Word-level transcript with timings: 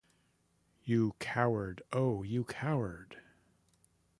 You 0.83 1.13
coward, 1.19 1.83
oh, 1.93 2.23
you 2.23 2.43
coward! 2.43 3.21